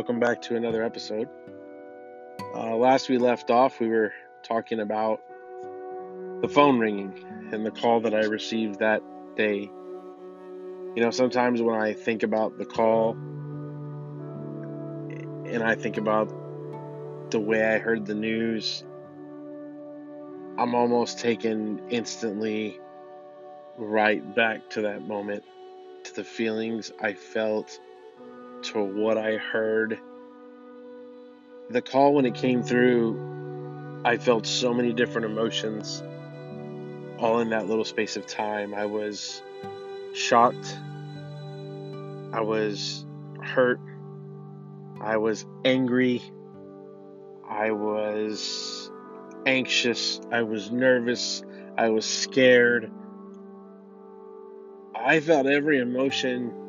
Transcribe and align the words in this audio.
welcome 0.00 0.18
back 0.18 0.40
to 0.40 0.56
another 0.56 0.82
episode. 0.82 1.28
Uh, 2.54 2.74
last 2.74 3.10
we 3.10 3.18
left 3.18 3.50
off, 3.50 3.80
we 3.80 3.88
were 3.88 4.14
talking 4.42 4.80
about 4.80 5.20
the 6.40 6.48
phone 6.48 6.78
ringing 6.78 7.22
and 7.52 7.66
the 7.66 7.70
call 7.70 8.00
that 8.00 8.14
I 8.14 8.20
received 8.20 8.78
that 8.78 9.02
day. 9.36 9.58
You 9.60 11.02
know, 11.02 11.10
sometimes 11.10 11.60
when 11.60 11.78
I 11.78 11.92
think 11.92 12.22
about 12.22 12.56
the 12.56 12.64
call 12.64 13.12
and 15.44 15.62
I 15.62 15.74
think 15.74 15.98
about 15.98 16.32
the 17.30 17.38
way 17.38 17.62
I 17.62 17.76
heard 17.76 18.06
the 18.06 18.14
news, 18.14 18.82
I'm 20.56 20.74
almost 20.74 21.18
taken 21.18 21.78
instantly 21.90 22.80
right 23.76 24.34
back 24.34 24.70
to 24.70 24.80
that 24.80 25.06
moment, 25.06 25.44
to 26.04 26.14
the 26.14 26.24
feelings 26.24 26.90
I 27.02 27.12
felt 27.12 27.78
to 28.64 28.82
what 28.82 29.18
I 29.18 29.36
heard. 29.36 29.98
The 31.70 31.82
call, 31.82 32.14
when 32.14 32.26
it 32.26 32.34
came 32.34 32.62
through, 32.62 34.02
I 34.04 34.16
felt 34.16 34.46
so 34.46 34.72
many 34.74 34.92
different 34.92 35.26
emotions 35.26 36.02
all 37.18 37.40
in 37.40 37.50
that 37.50 37.68
little 37.68 37.84
space 37.84 38.16
of 38.16 38.26
time. 38.26 38.74
I 38.74 38.86
was 38.86 39.42
shocked. 40.14 40.78
I 42.32 42.40
was 42.40 43.04
hurt. 43.42 43.80
I 45.00 45.18
was 45.18 45.44
angry. 45.64 46.22
I 47.48 47.72
was 47.72 48.90
anxious. 49.46 50.20
I 50.32 50.42
was 50.42 50.70
nervous. 50.70 51.42
I 51.76 51.90
was 51.90 52.06
scared. 52.06 52.90
I 54.94 55.20
felt 55.20 55.46
every 55.46 55.78
emotion 55.78 56.59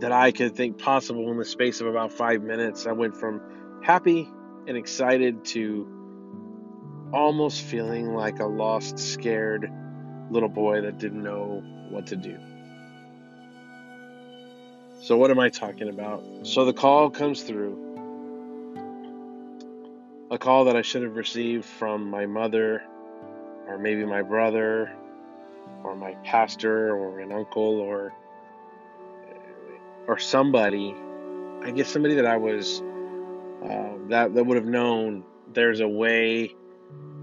that 0.00 0.12
I 0.12 0.32
could 0.32 0.56
think 0.56 0.78
possible 0.78 1.30
in 1.30 1.38
the 1.38 1.44
space 1.44 1.80
of 1.80 1.86
about 1.86 2.12
five 2.12 2.42
minutes. 2.42 2.86
I 2.86 2.92
went 2.92 3.16
from 3.16 3.40
happy 3.82 4.28
and 4.66 4.76
excited 4.76 5.44
to 5.46 5.88
almost 7.12 7.62
feeling 7.62 8.14
like 8.14 8.38
a 8.38 8.46
lost, 8.46 8.98
scared 8.98 9.70
little 10.30 10.48
boy 10.48 10.80
that 10.82 10.98
didn't 10.98 11.22
know 11.22 11.62
what 11.90 12.06
to 12.08 12.16
do. 12.16 12.38
So, 15.02 15.16
what 15.16 15.30
am 15.30 15.38
I 15.38 15.48
talking 15.48 15.88
about? 15.88 16.22
So, 16.44 16.64
the 16.64 16.72
call 16.72 17.10
comes 17.10 17.42
through. 17.42 17.90
A 20.30 20.38
call 20.38 20.64
that 20.66 20.76
I 20.76 20.82
should 20.82 21.02
have 21.02 21.16
received 21.16 21.64
from 21.64 22.08
my 22.08 22.24
mother, 22.24 22.82
or 23.66 23.78
maybe 23.78 24.04
my 24.06 24.22
brother, 24.22 24.92
or 25.82 25.94
my 25.94 26.14
pastor, 26.24 26.94
or 26.94 27.18
an 27.18 27.32
uncle, 27.32 27.80
or 27.80 28.14
or 30.06 30.18
somebody, 30.18 30.94
I 31.62 31.70
guess 31.70 31.88
somebody 31.88 32.16
that 32.16 32.26
I 32.26 32.36
was 32.36 32.82
uh, 33.64 33.94
that 34.08 34.34
that 34.34 34.44
would 34.44 34.56
have 34.56 34.66
known 34.66 35.24
there's 35.52 35.80
a 35.80 35.88
way 35.88 36.54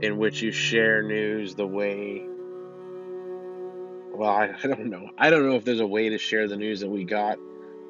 in 0.02 0.18
which 0.18 0.42
you 0.42 0.52
share 0.52 1.04
news 1.04 1.56
the 1.56 1.68
way. 1.68 2.26
Well, 4.14 4.30
I, 4.30 4.54
I 4.64 4.68
don't 4.68 4.88
know. 4.88 5.10
I 5.18 5.30
don't 5.30 5.48
know 5.48 5.56
if 5.56 5.66
there's 5.66 5.80
a 5.80 5.88
way 5.88 6.10
to 6.10 6.18
share 6.18 6.48
the 6.48 6.58
news 6.58 6.80
that 6.82 6.90
we 6.90 7.04
got, 7.04 7.38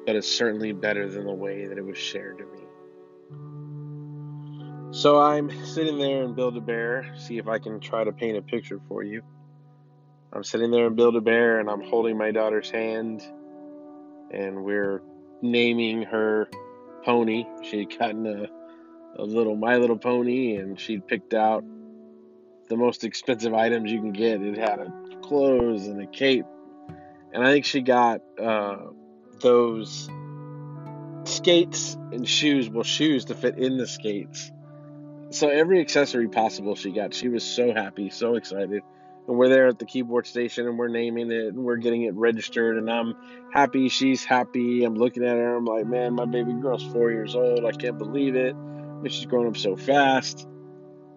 but 0.06 0.16
it's 0.16 0.30
certainly 0.30 0.72
better 0.72 1.08
than 1.08 1.24
the 1.24 1.32
way 1.32 1.66
that 1.66 1.78
it 1.78 1.84
was 1.84 1.98
shared 1.98 2.38
to 2.38 2.44
me. 2.44 2.60
So 4.92 5.20
I'm 5.20 5.50
sitting 5.66 5.98
there 5.98 6.24
and 6.24 6.34
Build 6.34 6.56
a 6.56 6.60
Bear, 6.60 7.14
see 7.16 7.38
if 7.38 7.46
I 7.46 7.58
can 7.60 7.78
try 7.78 8.02
to 8.02 8.10
paint 8.10 8.36
a 8.36 8.42
picture 8.42 8.80
for 8.88 9.04
you. 9.04 9.22
I'm 10.32 10.42
sitting 10.42 10.70
there 10.72 10.86
and 10.86 10.96
Build 10.96 11.14
a 11.14 11.20
Bear 11.20 11.60
and 11.60 11.70
I'm 11.70 11.82
holding 11.82 12.18
my 12.18 12.32
daughter's 12.32 12.70
hand 12.70 13.22
and 14.30 14.64
we're 14.64 15.02
naming 15.42 16.02
her 16.02 16.48
pony. 17.04 17.46
She 17.62 17.80
had 17.80 17.98
gotten 17.98 18.26
a, 18.26 19.20
a 19.20 19.24
little 19.24 19.56
My 19.56 19.76
Little 19.76 19.98
Pony, 19.98 20.56
and 20.56 20.78
she'd 20.78 21.06
picked 21.06 21.34
out 21.34 21.64
the 22.68 22.76
most 22.76 23.04
expensive 23.04 23.54
items 23.54 23.90
you 23.90 24.00
can 24.00 24.12
get. 24.12 24.40
It 24.42 24.56
had 24.56 24.78
a 24.80 24.92
clothes 25.22 25.86
and 25.86 26.00
a 26.00 26.06
cape, 26.06 26.46
and 27.32 27.42
I 27.44 27.50
think 27.52 27.64
she 27.64 27.80
got 27.80 28.20
uh, 28.40 28.76
those 29.40 30.08
skates 31.24 31.96
and 32.12 32.28
shoes. 32.28 32.68
Well, 32.68 32.84
shoes 32.84 33.26
to 33.26 33.34
fit 33.34 33.58
in 33.58 33.76
the 33.76 33.86
skates. 33.86 34.50
So 35.30 35.48
every 35.48 35.80
accessory 35.80 36.28
possible 36.28 36.74
she 36.74 36.90
got. 36.90 37.14
She 37.14 37.28
was 37.28 37.44
so 37.44 37.72
happy, 37.72 38.10
so 38.10 38.34
excited 38.34 38.82
and 39.26 39.36
we're 39.36 39.48
there 39.48 39.68
at 39.68 39.78
the 39.78 39.84
keyboard 39.84 40.26
station 40.26 40.66
and 40.66 40.78
we're 40.78 40.88
naming 40.88 41.30
it 41.30 41.48
and 41.48 41.58
we're 41.58 41.76
getting 41.76 42.02
it 42.02 42.14
registered. 42.14 42.76
And 42.76 42.90
I'm 42.90 43.14
happy 43.52 43.88
she's 43.88 44.24
happy. 44.24 44.84
I'm 44.84 44.94
looking 44.94 45.24
at 45.24 45.36
her. 45.36 45.56
I'm 45.56 45.64
like 45.64 45.86
man 45.86 46.14
my 46.14 46.24
baby 46.24 46.52
girl's 46.52 46.84
four 46.84 47.10
years 47.10 47.34
old. 47.34 47.64
I 47.64 47.72
can't 47.72 47.98
believe 47.98 48.34
it. 48.34 48.56
She's 49.08 49.26
growing 49.26 49.48
up 49.48 49.56
so 49.56 49.76
fast. 49.76 50.46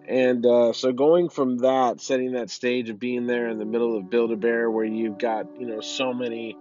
And 0.06 0.44
uh, 0.44 0.72
so 0.72 0.92
going 0.92 1.28
from 1.28 1.58
that 1.58 2.00
setting 2.00 2.32
that 2.32 2.50
stage 2.50 2.90
of 2.90 2.98
being 2.98 3.26
there 3.26 3.48
in 3.48 3.58
the 3.58 3.64
middle 3.64 3.96
of 3.96 4.10
Build 4.10 4.32
a 4.32 4.36
Bear 4.36 4.70
where 4.70 4.84
you've 4.84 5.18
got 5.18 5.46
you 5.58 5.66
know 5.66 5.80
so 5.80 6.12
many 6.12 6.56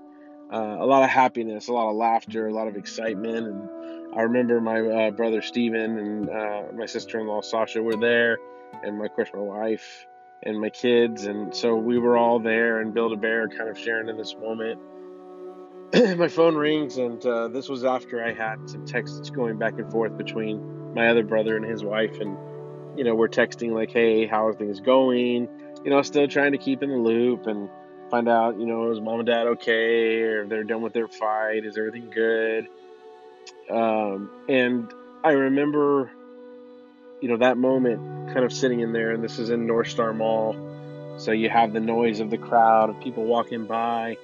uh, 0.52 0.78
a 0.80 0.86
lot 0.86 1.04
of 1.04 1.10
happiness 1.10 1.68
a 1.68 1.74
lot 1.74 1.90
of 1.90 1.96
laughter 1.96 2.48
a 2.48 2.54
lot 2.54 2.68
of 2.68 2.78
excitement. 2.78 3.48
And 3.48 3.70
I 4.16 4.22
remember 4.22 4.62
my 4.62 4.80
uh, 4.80 5.12
brother 5.12 5.42
Steven 5.42 5.98
and 5.98 6.30
uh, 6.30 6.64
my 6.74 6.86
sister-in-law 6.86 7.42
Sasha 7.42 7.82
were 7.82 7.98
there. 7.98 8.38
And 8.84 8.98
my, 8.98 9.06
of 9.06 9.14
course 9.14 9.30
my 9.34 9.40
wife 9.40 10.08
and 10.46 10.60
my 10.60 10.70
kids. 10.70 11.26
And 11.26 11.56
so 11.56 11.76
we 11.76 11.98
were 11.98 12.18
all 12.18 12.40
there 12.40 12.80
and 12.80 12.94
Build 12.94 13.14
a 13.14 13.18
Bear 13.18 13.48
kind 13.48 13.70
of 13.70 13.78
sharing 13.78 14.10
in 14.10 14.18
this 14.18 14.36
moment. 14.36 14.80
my 16.18 16.28
phone 16.28 16.56
rings, 16.56 16.98
and 16.98 17.24
uh, 17.26 17.48
this 17.48 17.70
was 17.70 17.84
after 17.86 18.24
I 18.24 18.34
had 18.34 18.70
some 18.70 18.86
texts 18.86 19.30
going 19.30 19.58
back 19.58 19.78
and 19.78 19.92
forth 19.92 20.18
between 20.18 20.94
my 20.94 21.08
other 21.08 21.24
brother 21.24 21.56
and 21.56 21.66
his 21.66 21.84
wife. 21.84 22.20
And, 22.20 22.38
you 22.98 23.04
know, 23.04 23.16
we're 23.16 23.30
texting 23.30 23.72
like, 23.72 23.92
hey, 23.92 24.26
how 24.26 24.48
are 24.48 24.54
things 24.54 24.80
going? 24.80 25.48
You 25.84 25.92
know, 25.92 26.02
still 26.02 26.28
trying 26.28 26.54
to 26.54 26.58
keep 26.58 26.82
in 26.84 26.90
the 26.90 26.98
loop 26.98 27.48
and 27.48 27.70
find 28.10 28.28
out, 28.28 28.60
you 28.60 28.66
know, 28.66 28.92
is 28.92 29.00
mom 29.02 29.20
and 29.20 29.28
dad 29.28 29.48
okay? 29.48 30.22
Or 30.22 30.48
they're 30.48 30.64
done 30.64 30.82
with 30.82 30.94
their 30.94 31.08
fight? 31.08 31.66
Is 31.66 31.78
everything 31.78 32.10
good? 32.10 32.68
Um, 33.70 34.30
and 34.50 34.92
I 35.24 35.32
remember 35.32 36.12
you 37.24 37.30
know 37.30 37.38
that 37.38 37.58
moment 37.58 38.34
kind 38.34 38.44
of 38.44 38.52
sitting 38.52 38.82
in 38.82 38.92
there 38.92 39.12
and 39.12 39.24
this 39.24 39.40
is 39.40 39.50
in 39.50 39.66
north 39.66 39.88
star 39.88 40.14
mall. 40.14 41.16
So 41.18 41.32
you 41.32 41.50
have 41.50 41.72
the 41.72 41.80
noise 41.80 42.20
of 42.20 42.30
the 42.30 42.38
crowd 42.38 42.90
of 42.90 43.00
people 43.00 43.24
walking 43.24 43.66
by 43.66 44.18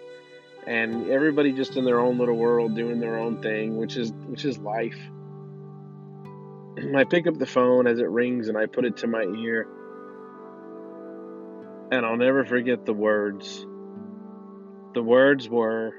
and 0.67 1.09
everybody 1.09 1.53
just 1.53 1.77
in 1.77 1.85
their 1.85 2.01
own 2.01 2.17
little 2.17 2.35
world 2.35 2.75
doing 2.75 2.99
their 2.99 3.17
own 3.17 3.41
thing 3.41 3.77
which 3.77 3.95
is 3.95 4.11
which 4.27 4.43
is 4.43 4.57
life. 4.57 4.99
I 6.97 7.05
pick 7.05 7.25
up 7.25 7.39
the 7.39 7.45
phone 7.45 7.87
as 7.87 7.99
it 7.99 8.09
rings 8.09 8.49
and 8.49 8.57
i 8.57 8.65
put 8.65 8.83
it 8.83 8.97
to 8.97 9.07
my 9.07 9.23
ear 9.23 9.65
and 11.91 12.05
i'll 12.05 12.17
never 12.17 12.43
forget 12.43 12.85
the 12.85 12.93
words. 12.93 13.65
The 14.93 15.03
words 15.03 15.47
were 15.47 15.93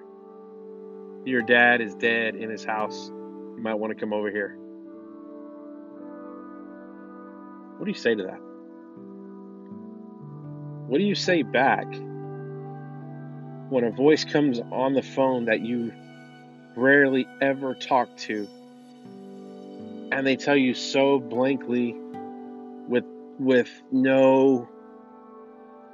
your 1.24 1.40
dad 1.40 1.80
is 1.80 1.94
dead 1.94 2.34
in 2.34 2.50
his 2.50 2.62
house. 2.62 3.08
You 3.08 3.62
might 3.62 3.76
want 3.76 3.90
to 3.96 3.98
come 3.98 4.12
over 4.12 4.30
here 4.30 4.59
What 7.80 7.86
do 7.86 7.92
you 7.92 7.98
say 7.98 8.14
to 8.14 8.22
that? 8.24 8.40
What 10.86 10.98
do 10.98 11.04
you 11.04 11.14
say 11.14 11.40
back 11.40 11.86
when 13.70 13.84
a 13.84 13.90
voice 13.90 14.22
comes 14.22 14.60
on 14.70 14.92
the 14.92 15.00
phone 15.00 15.46
that 15.46 15.60
you 15.60 15.90
rarely 16.76 17.26
ever 17.40 17.74
talk 17.74 18.14
to 18.18 18.46
and 20.12 20.26
they 20.26 20.36
tell 20.36 20.56
you 20.56 20.74
so 20.74 21.18
blankly 21.18 21.96
with 22.86 23.04
with 23.38 23.70
no 23.90 24.68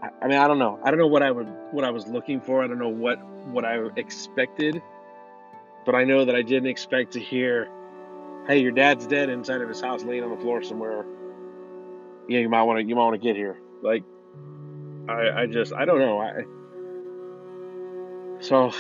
I 0.03 0.27
mean 0.27 0.39
I 0.39 0.49
don't 0.49 0.59
know. 0.59 0.81
I 0.83 0.91
don't 0.91 0.99
know 0.99 1.07
what 1.07 1.23
I 1.23 1.31
would 1.31 1.47
what 1.71 1.85
I 1.85 1.91
was 1.91 2.09
looking 2.09 2.41
for. 2.41 2.65
I 2.65 2.67
don't 2.67 2.81
know 2.81 2.89
what 2.89 3.25
what 3.53 3.65
I 3.65 3.79
expected. 3.97 4.83
But 5.85 5.95
I 5.95 6.03
know 6.03 6.25
that 6.25 6.35
I 6.35 6.43
didn't 6.43 6.69
expect 6.69 7.13
to 7.13 7.21
hear, 7.21 7.69
"Hey, 8.49 8.59
your 8.59 8.73
dad's 8.73 9.07
dead 9.07 9.29
inside 9.29 9.61
of 9.61 9.69
his 9.69 9.81
house 9.81 10.03
laying 10.03 10.25
on 10.25 10.31
the 10.31 10.37
floor 10.37 10.63
somewhere." 10.63 11.05
Yeah, 12.29 12.41
you 12.41 12.49
might 12.49 12.63
want 12.63 12.81
to 12.81 12.85
you 12.85 12.95
might 12.95 13.05
want 13.05 13.21
to 13.21 13.27
get 13.27 13.37
here. 13.37 13.59
Like, 13.83 14.05
I 15.09 15.43
I 15.43 15.47
just 15.47 15.73
I 15.73 15.85
don't 15.85 16.01
know. 16.01 16.21
I 16.21 16.43
so 18.41 18.73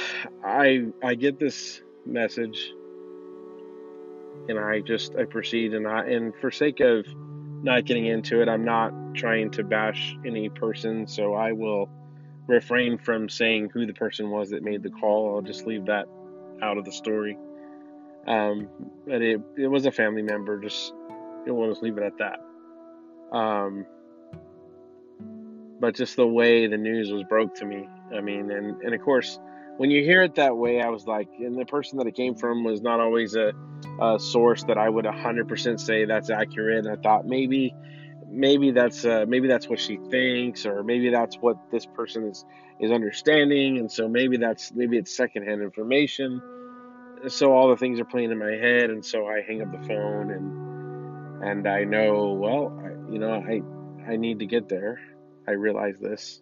I 0.44 0.87
I 1.02 1.14
get 1.14 1.38
this 1.38 1.82
message, 2.04 2.72
and 4.48 4.58
I 4.58 4.81
just 4.81 5.16
I 5.16 5.25
proceed 5.25 5.75
and 5.75 5.87
I 5.87 6.04
and 6.06 6.34
for 6.40 6.50
sake 6.50 6.81
of 6.81 7.06
not 7.62 7.84
getting 7.84 8.06
into 8.06 8.43
it, 8.43 8.48
I'm 8.48 8.64
not 8.64 8.93
trying 9.14 9.50
to 9.52 9.64
bash 9.64 10.16
any 10.26 10.49
person, 10.49 11.06
so 11.06 11.34
I 11.34 11.52
will 11.52 11.88
refrain 12.46 12.99
from 12.99 13.28
saying 13.28 13.70
who 13.72 13.87
the 13.87 13.94
person 13.94 14.31
was 14.31 14.50
that 14.50 14.62
made 14.62 14.82
the 14.82 14.90
call. 14.90 15.34
I'll 15.34 15.42
just 15.42 15.66
leave 15.66 15.87
that 15.87 16.06
out 16.62 16.78
of 16.78 16.84
the 16.84 16.92
story. 16.92 17.37
Um, 18.26 18.69
but 19.06 19.22
it 19.22 19.40
it 19.56 19.69
was 19.69 19.87
a 19.87 19.92
family 19.92 20.22
member. 20.22 20.60
Just 20.60 20.92
we'll 21.46 21.70
just 21.70 21.82
leave 21.82 21.96
it 21.96 22.02
at 22.02 22.19
that. 22.19 22.40
Um, 23.32 23.87
but 25.81 25.94
just 25.94 26.17
the 26.17 26.26
way 26.26 26.67
the 26.67 26.78
news 26.78 27.11
was 27.11 27.23
broke 27.25 27.55
to 27.56 27.67
me. 27.67 27.88
I 28.17 28.20
mean, 28.20 28.50
and, 28.50 28.81
and 28.82 28.94
of 28.94 29.00
course, 29.02 29.38
when 29.76 29.90
you 29.90 30.02
hear 30.02 30.23
it 30.23 30.37
that 30.37 30.56
way, 30.56 30.81
I 30.81 30.88
was 30.88 31.06
like, 31.06 31.28
and 31.38 31.58
the 31.58 31.67
person 31.67 31.99
that 31.99 32.06
it 32.06 32.14
came 32.14 32.34
from 32.34 32.64
was 32.64 32.81
not 32.81 33.00
always 33.00 33.34
a 33.34 33.52
a 34.00 34.19
source 34.19 34.64
that 34.64 34.78
I 34.78 34.88
would 34.88 35.05
100% 35.05 35.81
say 35.81 36.05
that's 36.05 36.31
accurate. 36.31 36.87
And 36.87 36.99
I 36.99 37.00
thought 37.00 37.26
maybe, 37.26 37.75
maybe 38.28 38.70
that's 38.70 39.05
uh, 39.05 39.25
maybe 39.28 39.49
that's 39.49 39.69
what 39.69 39.81
she 39.81 39.99
thinks, 40.11 40.67
or 40.67 40.82
maybe 40.82 41.11
that's 41.11 41.37
what 41.37 41.56
this 41.70 41.87
person 41.87 42.28
is 42.28 42.44
is 42.78 42.90
understanding, 42.90 43.78
and 43.78 43.90
so 43.90 44.08
maybe 44.08 44.37
that's 44.37 44.73
maybe 44.73 44.99
it's 44.99 45.17
secondhand 45.17 45.62
information. 45.62 46.43
So 47.28 47.52
all 47.52 47.70
the 47.70 47.76
things 47.76 47.99
are 47.99 48.05
playing 48.05 48.31
in 48.31 48.38
my 48.38 48.52
head, 48.52 48.90
and 48.90 49.05
so 49.05 49.26
I 49.26 49.43
hang 49.43 49.62
up 49.62 49.73
the 49.73 49.87
phone, 49.87 50.31
and 50.31 51.43
and 51.43 51.67
I 51.67 51.84
know, 51.84 52.32
well, 52.32 52.78
I, 52.84 52.95
you 53.10 53.18
know, 53.18 53.32
I 53.32 53.62
I 54.10 54.16
need 54.16 54.40
to 54.40 54.46
get 54.46 54.68
there. 54.68 55.00
I 55.46 55.52
realize 55.52 55.98
this. 55.98 56.40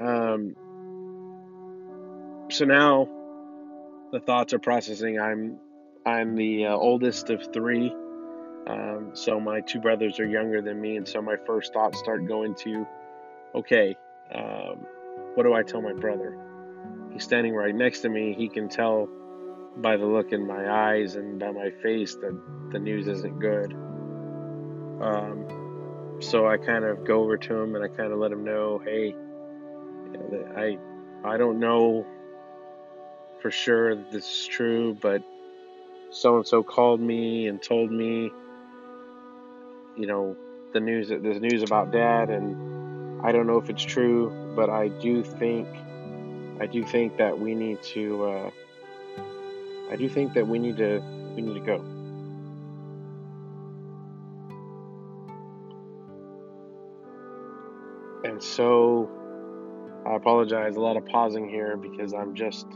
Um, 0.00 0.56
so 2.50 2.64
now 2.64 3.08
the 4.12 4.20
thoughts 4.20 4.52
are 4.52 4.58
processing. 4.58 5.18
I'm 5.18 5.58
I'm 6.06 6.36
the 6.36 6.66
uh, 6.66 6.74
oldest 6.74 7.30
of 7.30 7.52
three. 7.52 7.94
Um, 8.66 9.10
so 9.14 9.40
my 9.40 9.60
two 9.60 9.80
brothers 9.80 10.18
are 10.20 10.26
younger 10.26 10.62
than 10.62 10.80
me, 10.80 10.96
and 10.96 11.06
so 11.06 11.20
my 11.20 11.36
first 11.46 11.72
thoughts 11.72 11.98
start 11.98 12.26
going 12.26 12.54
to, 12.56 12.86
okay, 13.54 13.96
um, 14.34 14.86
what 15.34 15.42
do 15.42 15.52
I 15.52 15.62
tell 15.62 15.82
my 15.82 15.92
brother? 15.92 16.38
He's 17.12 17.24
standing 17.24 17.54
right 17.54 17.74
next 17.74 18.00
to 18.00 18.08
me. 18.08 18.34
He 18.34 18.48
can 18.48 18.68
tell 18.68 19.08
by 19.76 19.96
the 19.96 20.06
look 20.06 20.32
in 20.32 20.46
my 20.46 20.70
eyes 20.70 21.16
and 21.16 21.38
by 21.38 21.50
my 21.50 21.70
face 21.82 22.14
that 22.16 22.40
the 22.70 22.78
news 22.78 23.06
isn't 23.08 23.38
good. 23.38 23.74
Um, 25.04 26.16
so 26.20 26.48
I 26.48 26.56
kind 26.56 26.84
of 26.84 27.04
go 27.04 27.22
over 27.22 27.36
to 27.36 27.54
him 27.54 27.74
and 27.74 27.84
I 27.84 27.88
kind 27.88 28.10
of 28.10 28.18
let 28.18 28.32
him 28.32 28.42
know, 28.42 28.80
hey, 28.82 29.14
I 30.56 30.78
I 31.22 31.36
don't 31.36 31.60
know 31.60 32.06
for 33.42 33.50
sure 33.50 33.94
that 33.94 34.10
this 34.10 34.24
is 34.24 34.46
true, 34.46 34.96
but 34.98 35.22
so 36.10 36.36
and 36.36 36.46
so 36.46 36.62
called 36.62 37.00
me 37.00 37.48
and 37.48 37.62
told 37.62 37.92
me, 37.92 38.30
you 39.96 40.06
know, 40.06 40.36
the 40.72 40.80
news 40.80 41.08
the 41.08 41.18
news 41.18 41.62
about 41.62 41.90
dad, 41.92 42.30
and 42.30 43.20
I 43.22 43.32
don't 43.32 43.46
know 43.46 43.58
if 43.58 43.68
it's 43.68 43.84
true, 43.84 44.32
but 44.56 44.70
I 44.70 44.88
do 44.88 45.22
think 45.22 45.68
I 46.60 46.66
do 46.66 46.82
think 46.82 47.18
that 47.18 47.38
we 47.38 47.54
need 47.54 47.82
to 47.94 48.24
uh, 48.24 48.50
I 49.90 49.96
do 49.96 50.08
think 50.08 50.32
that 50.32 50.48
we 50.48 50.58
need 50.58 50.78
to 50.78 51.02
we 51.36 51.42
need 51.42 51.54
to 51.54 51.60
go. 51.60 51.93
And 58.34 58.42
so 58.42 59.08
I 60.04 60.16
apologize, 60.16 60.74
a 60.74 60.80
lot 60.80 60.96
of 60.96 61.06
pausing 61.06 61.48
here 61.48 61.76
because 61.76 62.12
I'm 62.12 62.34
just 62.34 62.66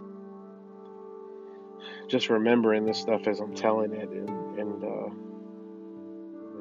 just 2.07 2.31
remembering 2.31 2.87
this 2.87 2.97
stuff 2.97 3.27
as 3.27 3.41
I'm 3.41 3.57
telling 3.57 3.93
it, 3.93 4.09
and 4.09 4.29
and 4.57 4.85
uh, 4.85 5.11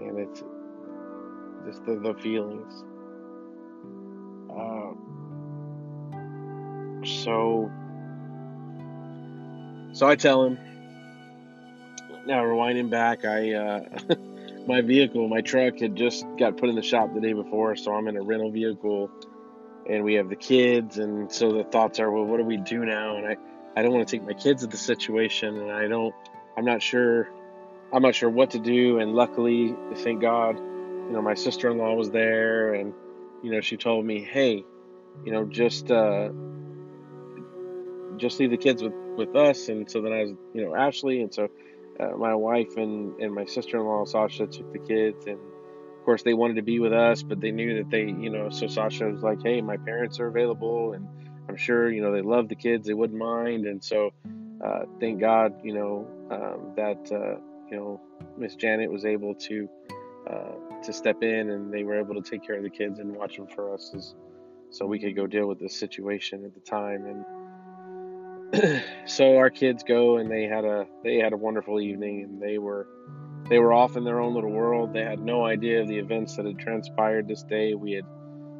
and 0.03 0.17
it's 0.17 0.43
just 1.67 1.85
the, 1.85 1.99
the 1.99 2.15
feelings. 2.15 2.83
Uh, 4.49 4.93
so 7.05 7.69
so 9.91 10.07
I 10.07 10.15
tell 10.15 10.43
him. 10.43 10.57
Now 12.25 12.43
rewinding 12.43 12.89
back, 12.89 13.25
I 13.25 13.53
uh, 13.53 13.89
my 14.67 14.81
vehicle, 14.81 15.27
my 15.27 15.41
truck 15.41 15.79
had 15.79 15.95
just 15.95 16.25
got 16.37 16.57
put 16.57 16.69
in 16.69 16.75
the 16.75 16.81
shop 16.81 17.13
the 17.13 17.21
day 17.21 17.33
before, 17.33 17.75
so 17.75 17.93
I'm 17.93 18.07
in 18.07 18.17
a 18.17 18.21
rental 18.21 18.51
vehicle, 18.51 19.09
and 19.89 20.03
we 20.03 20.15
have 20.15 20.29
the 20.29 20.35
kids, 20.35 20.97
and 20.97 21.31
so 21.31 21.53
the 21.53 21.63
thoughts 21.63 21.99
are, 21.99 22.11
well, 22.11 22.25
what 22.25 22.37
do 22.37 22.43
we 22.43 22.57
do 22.57 22.85
now? 22.85 23.17
And 23.17 23.25
I 23.25 23.37
I 23.77 23.83
don't 23.83 23.93
want 23.93 24.07
to 24.07 24.17
take 24.17 24.25
my 24.25 24.33
kids 24.33 24.63
to 24.63 24.67
the 24.67 24.77
situation, 24.77 25.55
and 25.55 25.71
I 25.71 25.87
don't. 25.87 26.13
I'm 26.57 26.65
not 26.65 26.81
sure. 26.81 27.29
I'm 27.93 28.01
not 28.01 28.15
sure 28.15 28.29
what 28.29 28.51
to 28.51 28.59
do. 28.59 28.97
And 28.97 29.13
luckily, 29.13 29.75
thank 29.97 30.19
God, 30.19 30.57
you 30.57 31.11
know, 31.11 31.21
my 31.21 31.35
sister-in-law 31.35 31.93
was 31.93 32.09
there, 32.09 32.73
and 32.73 32.91
you 33.43 33.51
know, 33.51 33.61
she 33.61 33.77
told 33.77 34.03
me, 34.03 34.23
hey, 34.23 34.65
you 35.23 35.31
know, 35.31 35.45
just 35.45 35.91
uh, 35.91 36.29
just 38.17 38.39
leave 38.39 38.49
the 38.49 38.57
kids 38.57 38.81
with 38.81 38.93
with 39.15 39.35
us. 39.35 39.69
And 39.69 39.89
so 39.89 40.01
then 40.01 40.11
I 40.11 40.23
was, 40.23 40.33
you 40.55 40.65
know, 40.65 40.75
Ashley, 40.75 41.21
and 41.21 41.31
so 41.31 41.47
uh, 41.99 42.15
my 42.17 42.35
wife 42.35 42.77
and 42.77 43.19
and 43.19 43.33
my 43.33 43.45
sister-in-law 43.45 44.05
Sasha 44.05 44.47
took 44.47 44.71
the 44.71 44.79
kids, 44.79 45.25
and 45.25 45.37
of 45.37 46.05
course 46.05 46.23
they 46.23 46.33
wanted 46.33 46.55
to 46.55 46.61
be 46.61 46.79
with 46.79 46.93
us, 46.93 47.23
but 47.23 47.41
they 47.41 47.51
knew 47.51 47.77
that 47.77 47.89
they, 47.89 48.05
you 48.05 48.29
know, 48.29 48.49
so 48.49 48.67
Sasha 48.67 49.05
was 49.05 49.23
like, 49.23 49.41
hey, 49.43 49.61
my 49.61 49.77
parents 49.77 50.19
are 50.19 50.27
available, 50.27 50.93
and 50.93 51.07
I'm 51.49 51.57
sure 51.57 51.91
you 51.91 52.01
know 52.01 52.11
they 52.11 52.21
love 52.21 52.49
the 52.49 52.55
kids, 52.55 52.87
they 52.87 52.93
wouldn't 52.93 53.19
mind, 53.19 53.65
and 53.65 53.83
so 53.83 54.11
uh, 54.63 54.81
thank 54.99 55.19
God, 55.19 55.53
you 55.63 55.73
know, 55.73 56.07
um, 56.31 56.73
that 56.75 57.11
uh, 57.11 57.39
you 57.69 57.77
know 57.77 58.01
Miss 58.37 58.55
Janet 58.55 58.91
was 58.91 59.05
able 59.05 59.33
to 59.35 59.69
uh, 60.29 60.81
to 60.83 60.93
step 60.93 61.23
in, 61.23 61.49
and 61.49 61.73
they 61.73 61.83
were 61.83 61.99
able 61.99 62.21
to 62.21 62.29
take 62.29 62.45
care 62.45 62.57
of 62.57 62.63
the 62.63 62.69
kids 62.69 62.99
and 62.99 63.15
watch 63.15 63.37
them 63.37 63.47
for 63.47 63.73
us, 63.73 63.91
as, 63.95 64.13
so 64.69 64.85
we 64.85 64.99
could 64.99 65.15
go 65.15 65.25
deal 65.25 65.47
with 65.47 65.59
this 65.59 65.77
situation 65.77 66.45
at 66.45 66.53
the 66.53 66.59
time, 66.59 67.05
and 67.05 67.25
so 69.05 69.37
our 69.37 69.49
kids 69.49 69.83
go, 69.83 70.17
and 70.17 70.31
they 70.31 70.43
had 70.43 70.65
a 70.65 70.85
they 71.03 71.17
had 71.17 71.33
a 71.33 71.37
wonderful 71.37 71.79
evening, 71.79 72.23
and 72.23 72.41
they 72.41 72.57
were 72.57 72.87
they 73.49 73.59
were 73.59 73.73
off 73.73 73.95
in 73.95 74.03
their 74.03 74.19
own 74.19 74.33
little 74.33 74.51
world. 74.51 74.93
They 74.93 75.03
had 75.03 75.19
no 75.19 75.45
idea 75.45 75.81
of 75.81 75.87
the 75.87 75.97
events 75.97 76.35
that 76.35 76.45
had 76.45 76.59
transpired 76.59 77.27
this 77.27 77.43
day. 77.43 77.73
We 77.73 77.93
had 77.93 78.05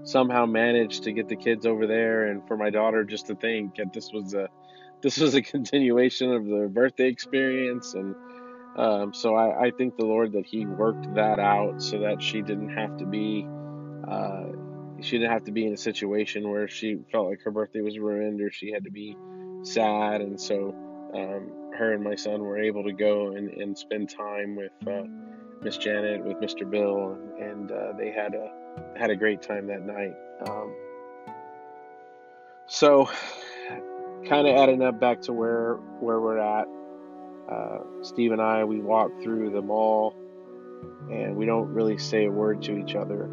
somehow 0.04 0.46
managed 0.46 1.04
to 1.04 1.12
get 1.12 1.28
the 1.28 1.36
kids 1.36 1.66
over 1.66 1.86
there 1.86 2.28
and 2.28 2.48
for 2.48 2.56
my 2.56 2.70
daughter 2.70 3.04
just 3.04 3.28
to 3.28 3.36
think 3.36 3.76
that 3.76 3.92
this 3.92 4.12
was 4.14 4.34
a 4.34 4.48
this 5.02 5.18
was 5.18 5.36
a 5.36 5.42
continuation 5.54 6.32
of 6.32 6.46
the 6.46 6.70
birthday 6.72 7.08
experience 7.08 7.94
and 7.94 8.16
um, 8.78 9.14
so 9.14 9.36
I, 9.36 9.66
I 9.66 9.72
thank 9.72 9.98
the 9.98 10.06
Lord 10.06 10.34
that 10.34 10.46
He 10.46 10.66
worked 10.66 11.16
that 11.16 11.40
out 11.40 11.82
so 11.82 12.00
that 12.00 12.22
she 12.22 12.42
didn't 12.42 12.70
have 12.70 12.96
to 12.98 13.06
be 13.06 13.46
uh, 14.08 14.46
she 15.02 15.18
didn't 15.18 15.32
have 15.32 15.44
to 15.46 15.52
be 15.52 15.66
in 15.66 15.74
a 15.74 15.78
situation 15.78 16.50
where 16.50 16.70
she 16.70 17.00
felt 17.12 17.28
like 17.28 17.42
her 17.42 17.52
birthday 17.52 17.82
was 17.82 18.00
ruined 18.00 18.40
or 18.40 18.50
she 18.50 18.72
had 18.72 18.86
to 18.86 18.92
be 18.92 19.18
sad 19.64 20.22
and 20.22 20.40
so 20.40 20.76
um, 21.14 21.72
her 21.78 21.94
and 21.94 22.04
my 22.04 22.16
son 22.16 22.42
were 22.42 22.60
able 22.60 22.84
to 22.84 22.92
go 22.92 23.32
and, 23.36 23.50
and 23.50 23.78
spend 23.78 24.10
time 24.10 24.56
with 24.56 24.72
uh, 24.88 25.04
Miss 25.62 25.78
Janet 25.78 26.24
with 26.24 26.38
Mr. 26.38 26.70
Bill 26.70 27.18
and, 27.40 27.72
uh, 27.72 27.94
they 27.98 28.12
had 28.12 28.34
a 28.34 28.52
had 28.98 29.10
a 29.10 29.16
great 29.16 29.42
time 29.42 29.68
that 29.68 29.86
night. 29.86 30.14
Um, 30.48 30.74
so, 32.68 33.10
kind 34.28 34.48
of 34.48 34.56
adding 34.56 34.82
up 34.84 35.00
back 35.00 35.22
to 35.24 35.34
where 35.34 35.76
where 36.00 36.20
we're 36.20 36.38
at. 36.38 36.68
Uh, 37.50 37.80
Steve 38.02 38.34
and 38.34 38.42
I, 38.42 38.66
we 38.66 38.82
walk 38.82 39.10
through 39.24 39.52
the 39.52 39.62
mall, 39.62 40.14
and 41.10 41.36
we 41.36 41.46
don't 41.46 41.74
really 41.74 41.98
say 41.98 42.26
a 42.26 42.32
word 42.32 42.62
to 42.64 42.78
each 42.78 42.96
other. 42.96 43.30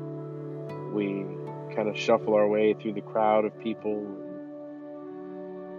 We 0.93 1.27
kind 1.75 1.89
of 1.89 1.99
shuffle 1.99 2.35
our 2.35 2.47
way 2.47 2.75
through 2.75 2.93
the 2.93 3.01
crowd 3.01 3.45
of 3.45 3.59
people, 3.59 4.07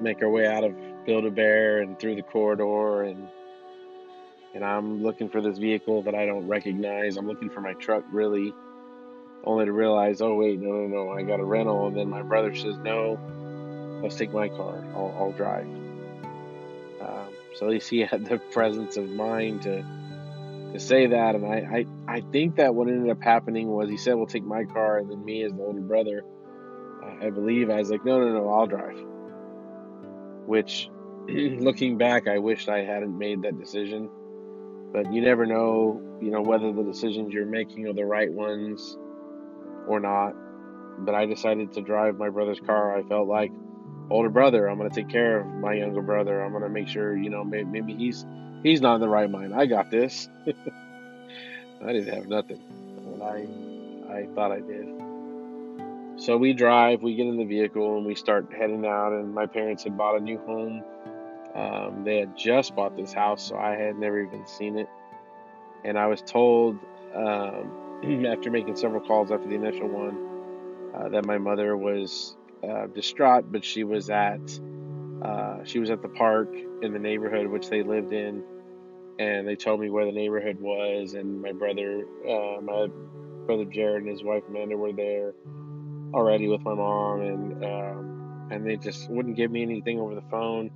make 0.05 0.21
our 0.21 0.29
way 0.29 0.47
out 0.47 0.63
of 0.63 0.73
Build 1.05 1.25
a 1.25 1.31
Bear 1.31 1.81
and 1.81 1.99
through 1.99 2.15
the 2.15 2.21
corridor, 2.21 3.03
and 3.03 3.27
and 4.53 4.63
I'm 4.63 5.03
looking 5.03 5.27
for 5.27 5.41
this 5.41 5.57
vehicle 5.57 6.03
that 6.03 6.15
I 6.15 6.25
don't 6.25 6.47
recognize. 6.47 7.17
I'm 7.17 7.27
looking 7.27 7.49
for 7.49 7.59
my 7.59 7.73
truck, 7.73 8.05
really 8.11 8.53
only 9.43 9.65
to 9.65 9.73
realize, 9.73 10.21
oh 10.21 10.35
wait, 10.35 10.59
no, 10.59 10.71
no, 10.71 10.87
no, 10.87 11.11
I 11.11 11.23
got 11.23 11.39
a 11.39 11.43
rental. 11.43 11.87
And 11.87 11.97
then 11.97 12.09
my 12.09 12.21
brother 12.21 12.55
says, 12.55 12.77
no, 12.77 13.19
let's 14.01 14.15
take 14.15 14.33
my 14.33 14.47
car. 14.47 14.83
I'll, 14.95 15.13
I'll 15.17 15.31
drive. 15.33 15.67
Um, 17.01 17.27
so 17.55 17.65
at 17.65 17.71
least 17.71 17.89
he 17.89 17.99
had 18.11 18.25
the 18.25 18.37
presence 18.37 18.97
of 18.97 19.09
mind 19.09 19.63
to 19.63 19.83
to 20.73 20.79
say 20.79 21.07
that. 21.07 21.35
And 21.35 21.45
I, 21.45 21.85
I, 22.07 22.15
I 22.17 22.21
think 22.21 22.55
that 22.55 22.75
what 22.75 22.87
ended 22.87 23.09
up 23.09 23.21
happening 23.21 23.67
was 23.67 23.89
he 23.89 23.97
said, 23.97 24.15
we'll 24.15 24.27
take 24.27 24.43
my 24.43 24.65
car. 24.65 24.97
And 24.97 25.09
then 25.09 25.23
me 25.23 25.43
as 25.43 25.53
the 25.53 25.61
older 25.61 25.81
brother, 25.81 26.23
uh, 27.03 27.25
I 27.25 27.29
believe, 27.29 27.69
I 27.69 27.77
was 27.77 27.89
like, 27.89 28.03
no, 28.03 28.19
no, 28.19 28.33
no, 28.33 28.49
I'll 28.49 28.67
drive. 28.67 28.97
Which, 30.45 30.89
looking 31.27 31.97
back, 31.97 32.27
I 32.27 32.39
wished 32.39 32.69
I 32.69 32.83
hadn't 32.83 33.17
made 33.17 33.41
that 33.43 33.59
decision. 33.59 34.09
But 34.93 35.11
you 35.11 35.21
never 35.21 35.45
know, 35.45 36.01
you 36.21 36.31
know, 36.31 36.41
whether 36.41 36.71
the 36.71 36.83
decisions 36.83 37.33
you're 37.33 37.45
making 37.45 37.87
are 37.87 37.93
the 37.93 38.05
right 38.05 38.31
ones 38.31 38.97
or 39.87 39.99
not. 39.99 40.33
But 40.99 41.15
I 41.15 41.25
decided 41.25 41.73
to 41.73 41.81
drive 41.81 42.17
my 42.17 42.29
brother's 42.29 42.59
car. 42.59 42.95
I 42.95 43.03
felt 43.03 43.27
like 43.27 43.51
older 44.09 44.29
brother. 44.29 44.67
I'm 44.67 44.77
gonna 44.77 44.89
take 44.89 45.09
care 45.09 45.39
of 45.39 45.47
my 45.47 45.73
younger 45.73 46.01
brother. 46.01 46.41
I'm 46.41 46.53
gonna 46.53 46.69
make 46.69 46.87
sure 46.87 47.17
you 47.17 47.29
know 47.29 47.43
maybe, 47.43 47.65
maybe 47.65 47.93
he's 47.93 48.25
he's 48.63 48.81
not 48.81 48.95
in 48.95 49.01
the 49.01 49.09
right 49.09 49.29
mind. 49.29 49.53
I 49.53 49.65
got 49.65 49.91
this. 49.91 50.29
I 51.85 51.91
didn't 51.91 52.13
have 52.13 52.27
nothing, 52.27 52.61
and 53.13 53.23
I 53.23 54.17
I 54.17 54.27
thought 54.33 54.51
I 54.51 54.61
did. 54.61 55.04
So 56.17 56.37
we 56.37 56.53
drive, 56.53 57.01
we 57.01 57.15
get 57.15 57.27
in 57.27 57.37
the 57.37 57.45
vehicle, 57.45 57.97
and 57.97 58.05
we 58.05 58.15
start 58.15 58.47
heading 58.57 58.85
out. 58.85 59.11
And 59.11 59.33
my 59.33 59.45
parents 59.45 59.83
had 59.83 59.97
bought 59.97 60.15
a 60.15 60.19
new 60.21 60.37
home. 60.39 60.83
Um, 61.53 62.03
they 62.05 62.17
had 62.17 62.37
just 62.37 62.75
bought 62.75 62.95
this 62.95 63.11
house, 63.11 63.47
so 63.47 63.57
I 63.57 63.71
had 63.71 63.97
never 63.97 64.21
even 64.21 64.47
seen 64.47 64.77
it. 64.77 64.87
And 65.83 65.99
I 65.99 66.07
was 66.07 66.21
told 66.21 66.79
um, 67.13 68.25
after 68.27 68.49
making 68.49 68.77
several 68.77 69.01
calls 69.05 69.29
after 69.31 69.47
the 69.47 69.55
initial 69.55 69.87
one 69.89 70.93
uh, 70.95 71.09
that 71.09 71.25
my 71.25 71.37
mother 71.37 71.75
was 71.75 72.37
uh, 72.67 72.87
distraught, 72.87 73.51
but 73.51 73.65
she 73.65 73.83
was 73.83 74.09
at 74.09 74.39
uh, 75.21 75.63
she 75.63 75.79
was 75.79 75.89
at 75.89 76.01
the 76.01 76.09
park 76.09 76.49
in 76.81 76.91
the 76.91 76.99
neighborhood 76.99 77.47
which 77.47 77.69
they 77.69 77.83
lived 77.83 78.13
in, 78.13 78.43
and 79.19 79.47
they 79.47 79.55
told 79.55 79.79
me 79.79 79.89
where 79.89 80.05
the 80.05 80.11
neighborhood 80.11 80.59
was, 80.59 81.13
and 81.13 81.41
my 81.41 81.51
brother, 81.51 82.03
uh, 82.29 82.61
my 82.61 82.87
brother 83.45 83.65
Jared 83.65 84.03
and 84.03 84.11
his 84.11 84.23
wife 84.23 84.43
Amanda 84.49 84.77
were 84.77 84.93
there 84.93 85.33
already 86.15 86.47
with 86.47 86.61
my 86.61 86.73
mom, 86.73 87.21
and 87.21 87.65
um, 87.65 88.49
and 88.51 88.65
they 88.65 88.77
just 88.77 89.09
wouldn't 89.09 89.35
give 89.35 89.51
me 89.51 89.61
anything 89.61 89.99
over 89.99 90.15
the 90.15 90.23
phone. 90.31 90.71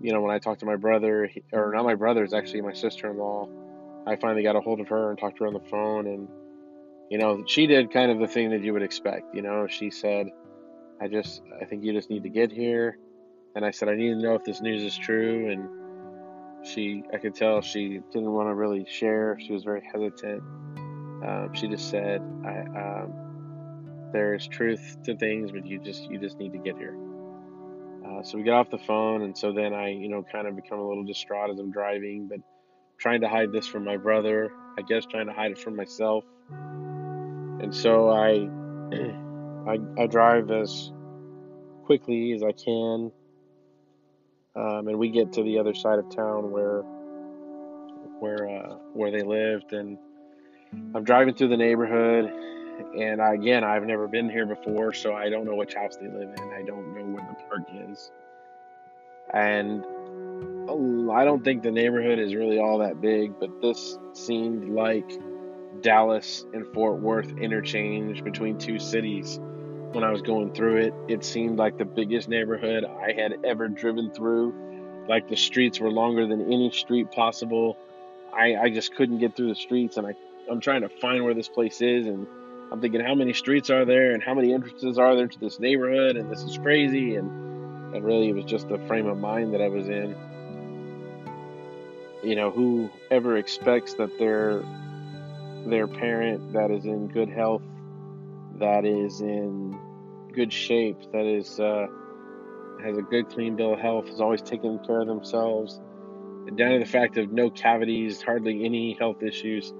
You 0.00 0.12
know, 0.12 0.20
when 0.20 0.30
I 0.30 0.38
talked 0.38 0.60
to 0.60 0.66
my 0.66 0.76
brother, 0.76 1.30
or 1.52 1.72
not 1.74 1.84
my 1.84 1.94
brother, 1.94 2.22
it's 2.22 2.34
actually 2.34 2.60
my 2.60 2.72
sister-in-law. 2.72 3.48
I 4.06 4.16
finally 4.16 4.42
got 4.42 4.56
a 4.56 4.60
hold 4.60 4.80
of 4.80 4.88
her 4.88 5.10
and 5.10 5.18
talked 5.18 5.38
to 5.38 5.44
her 5.44 5.48
on 5.48 5.54
the 5.54 5.68
phone, 5.68 6.06
and 6.06 6.28
you 7.10 7.18
know, 7.18 7.44
she 7.46 7.66
did 7.66 7.90
kind 7.90 8.10
of 8.10 8.18
the 8.18 8.28
thing 8.28 8.50
that 8.50 8.62
you 8.62 8.72
would 8.72 8.82
expect. 8.82 9.34
You 9.34 9.42
know, 9.42 9.66
she 9.66 9.90
said, 9.90 10.28
"I 11.00 11.08
just, 11.08 11.42
I 11.60 11.64
think 11.64 11.84
you 11.84 11.92
just 11.92 12.10
need 12.10 12.22
to 12.22 12.30
get 12.30 12.52
here," 12.52 12.98
and 13.56 13.64
I 13.64 13.70
said, 13.70 13.88
"I 13.88 13.94
need 13.94 14.10
to 14.10 14.20
know 14.20 14.34
if 14.34 14.44
this 14.44 14.60
news 14.60 14.82
is 14.82 14.96
true," 14.96 15.50
and 15.50 15.68
she, 16.66 17.02
I 17.12 17.18
could 17.18 17.34
tell 17.34 17.60
she 17.60 18.00
didn't 18.12 18.32
want 18.32 18.48
to 18.48 18.54
really 18.54 18.86
share. 18.88 19.38
She 19.40 19.52
was 19.52 19.64
very 19.64 19.82
hesitant. 19.92 20.42
Um, 21.24 21.50
she 21.54 21.68
just 21.68 21.90
said, 21.90 22.20
I, 22.44 22.60
um, 22.60 23.27
"There 24.12 24.34
is 24.34 24.46
truth 24.46 24.98
to 25.04 25.16
things, 25.16 25.52
but 25.52 25.66
you 25.66 25.78
just, 25.78 26.04
you 26.10 26.18
just 26.18 26.38
need 26.38 26.52
to 26.52 26.58
get 26.58 26.76
here." 26.76 26.96
Uh, 28.06 28.22
so 28.22 28.38
we 28.38 28.44
got 28.44 28.60
off 28.60 28.70
the 28.70 28.78
phone, 28.78 29.22
and 29.22 29.36
so 29.36 29.52
then 29.52 29.74
I, 29.74 29.90
you 29.90 30.08
know, 30.08 30.24
kind 30.30 30.46
of 30.46 30.56
become 30.56 30.78
a 30.78 30.88
little 30.88 31.04
distraught 31.04 31.50
as 31.50 31.58
I'm 31.58 31.70
driving, 31.70 32.28
but 32.28 32.38
trying 32.98 33.20
to 33.20 33.28
hide 33.28 33.52
this 33.52 33.66
from 33.66 33.84
my 33.84 33.96
brother. 33.96 34.50
I 34.78 34.82
guess 34.82 35.04
trying 35.06 35.26
to 35.26 35.32
hide 35.32 35.50
it 35.50 35.58
from 35.58 35.76
myself. 35.76 36.24
And 36.50 37.74
so 37.74 38.08
I, 38.10 38.48
I, 39.68 40.02
I 40.02 40.06
drive 40.06 40.50
as 40.50 40.92
quickly 41.84 42.32
as 42.32 42.42
I 42.42 42.52
can 42.52 43.10
um, 44.58 44.88
and 44.88 44.98
we 44.98 45.10
get 45.10 45.32
to 45.34 45.42
the 45.44 45.58
other 45.58 45.72
side 45.72 46.00
of 46.00 46.08
town 46.14 46.50
where 46.50 46.82
where 48.18 48.48
uh, 48.48 48.74
where 48.92 49.12
they 49.12 49.22
lived, 49.22 49.72
and 49.72 49.96
I'm 50.94 51.04
driving 51.04 51.34
through 51.34 51.48
the 51.48 51.56
neighborhood, 51.56 52.32
and 52.98 53.20
again, 53.20 53.64
I've 53.64 53.84
never 53.84 54.08
been 54.08 54.28
here 54.28 54.46
before, 54.46 54.92
so 54.92 55.14
I 55.14 55.28
don't 55.28 55.44
know 55.44 55.54
which 55.54 55.74
house 55.74 55.96
they 55.96 56.08
live 56.08 56.30
in. 56.36 56.52
I 56.52 56.62
don't 56.62 56.94
know 56.94 57.04
where 57.04 57.26
the 57.28 57.36
park 57.48 57.68
is, 57.90 58.10
and 59.32 59.84
oh, 60.68 61.10
I 61.12 61.24
don't 61.24 61.44
think 61.44 61.62
the 61.62 61.70
neighborhood 61.70 62.18
is 62.18 62.34
really 62.34 62.58
all 62.58 62.78
that 62.78 63.00
big, 63.00 63.38
but 63.38 63.60
this 63.60 63.98
seemed 64.12 64.68
like 64.74 65.10
Dallas 65.82 66.44
and 66.52 66.66
Fort 66.74 67.00
Worth 67.00 67.36
interchange 67.38 68.24
between 68.24 68.58
two 68.58 68.78
cities 68.78 69.38
when 69.92 70.04
I 70.04 70.10
was 70.10 70.22
going 70.22 70.52
through 70.52 70.78
it. 70.78 70.94
It 71.08 71.24
seemed 71.24 71.58
like 71.58 71.78
the 71.78 71.84
biggest 71.84 72.28
neighborhood 72.28 72.84
I 72.84 73.12
had 73.12 73.44
ever 73.44 73.68
driven 73.68 74.10
through. 74.10 74.54
Like 75.08 75.28
the 75.28 75.36
streets 75.36 75.80
were 75.80 75.90
longer 75.90 76.26
than 76.26 76.42
any 76.42 76.70
street 76.70 77.10
possible. 77.12 77.78
I, 78.32 78.56
I 78.56 78.70
just 78.70 78.94
couldn't 78.94 79.18
get 79.18 79.36
through 79.36 79.48
the 79.48 79.54
streets, 79.54 79.96
and 79.96 80.06
I, 80.06 80.14
I'm 80.50 80.60
trying 80.60 80.82
to 80.82 80.88
find 80.88 81.24
where 81.24 81.34
this 81.34 81.48
place 81.48 81.80
is. 81.80 82.06
And 82.06 82.26
I'm 82.70 82.80
thinking, 82.80 83.00
how 83.00 83.14
many 83.14 83.32
streets 83.32 83.70
are 83.70 83.84
there, 83.84 84.12
and 84.12 84.22
how 84.22 84.34
many 84.34 84.52
entrances 84.52 84.98
are 84.98 85.16
there 85.16 85.26
to 85.26 85.40
this 85.40 85.58
neighborhood? 85.58 86.16
And 86.16 86.30
this 86.30 86.42
is 86.42 86.58
crazy. 86.58 87.16
And, 87.16 87.94
and 87.94 88.04
really, 88.04 88.28
it 88.28 88.34
was 88.34 88.44
just 88.44 88.68
the 88.68 88.78
frame 88.86 89.06
of 89.06 89.18
mind 89.18 89.54
that 89.54 89.62
I 89.62 89.68
was 89.68 89.88
in. 89.88 90.16
You 92.22 92.36
know, 92.36 92.50
who 92.50 92.90
ever 93.10 93.36
expects 93.36 93.94
that 93.94 94.18
their 94.18 94.62
their 95.66 95.86
parent 95.86 96.52
that 96.52 96.70
is 96.70 96.84
in 96.84 97.08
good 97.08 97.28
health 97.28 97.62
that 98.58 98.84
is 98.84 99.20
in 99.20 99.78
good 100.32 100.52
shape, 100.52 100.98
that 101.12 101.24
is 101.24 101.58
uh, 101.60 101.86
has 102.82 102.96
a 102.96 103.02
good 103.02 103.28
clean 103.28 103.56
bill 103.56 103.74
of 103.74 103.80
health, 103.80 104.08
is 104.08 104.20
always 104.20 104.42
taking 104.42 104.78
care 104.80 105.00
of 105.00 105.06
themselves, 105.06 105.80
down 106.56 106.72
to 106.72 106.78
the 106.78 106.86
fact 106.86 107.16
of 107.16 107.32
no 107.32 107.50
cavities, 107.50 108.22
hardly 108.22 108.64
any 108.64 108.94
health 108.94 109.22
issues. 109.22 109.72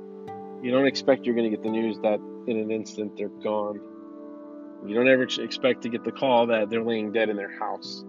You 0.62 0.70
don't 0.72 0.86
expect 0.86 1.24
you're 1.24 1.34
going 1.34 1.50
to 1.50 1.56
get 1.56 1.62
the 1.62 1.70
news 1.70 1.98
that 2.00 2.20
in 2.46 2.58
an 2.58 2.70
instant 2.70 3.16
they're 3.16 3.28
gone. 3.28 3.80
You 4.86 4.94
don't 4.94 5.08
ever 5.08 5.22
expect 5.22 5.82
to 5.82 5.88
get 5.88 6.04
the 6.04 6.12
call 6.12 6.46
that 6.48 6.70
they're 6.70 6.82
laying 6.82 7.12
dead 7.12 7.28
in 7.28 7.36
their 7.36 7.58
house. 7.58 8.04